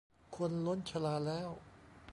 [0.35, 1.49] คนล้นชลาแล้ว